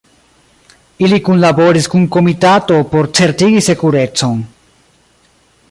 Ili 1.07 1.19
kunlaboris 1.27 1.89
kun 1.95 2.07
komitato 2.15 2.81
por 2.95 3.11
certigi 3.19 3.63
sekurecon. 3.69 4.41